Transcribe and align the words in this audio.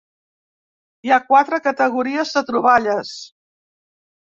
Hi 1.07 1.13
ha 1.13 1.19
quatre 1.27 1.61
categories 1.67 2.33
de 2.39 2.45
troballes. 2.51 3.15